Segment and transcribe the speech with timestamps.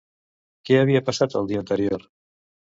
[0.69, 2.09] Què havia passat el dia anterior?